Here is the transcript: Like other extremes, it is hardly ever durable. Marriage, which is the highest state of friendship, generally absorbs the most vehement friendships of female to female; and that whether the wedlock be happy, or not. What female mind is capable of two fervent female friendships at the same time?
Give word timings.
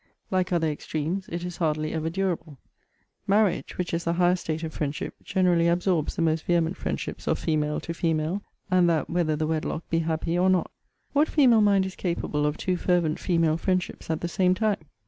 Like 0.31 0.51
other 0.51 0.67
extremes, 0.67 1.29
it 1.31 1.45
is 1.45 1.57
hardly 1.57 1.93
ever 1.93 2.09
durable. 2.09 2.57
Marriage, 3.27 3.77
which 3.77 3.93
is 3.93 4.03
the 4.03 4.13
highest 4.13 4.45
state 4.45 4.63
of 4.63 4.73
friendship, 4.73 5.13
generally 5.23 5.67
absorbs 5.67 6.15
the 6.15 6.23
most 6.23 6.43
vehement 6.45 6.75
friendships 6.75 7.27
of 7.27 7.37
female 7.37 7.79
to 7.81 7.93
female; 7.93 8.41
and 8.71 8.89
that 8.89 9.11
whether 9.11 9.35
the 9.35 9.45
wedlock 9.45 9.87
be 9.91 9.99
happy, 9.99 10.39
or 10.39 10.49
not. 10.49 10.71
What 11.13 11.29
female 11.29 11.61
mind 11.61 11.85
is 11.85 11.95
capable 11.95 12.47
of 12.47 12.57
two 12.57 12.77
fervent 12.77 13.19
female 13.19 13.57
friendships 13.57 14.09
at 14.09 14.21
the 14.21 14.27
same 14.27 14.55
time? 14.55 14.79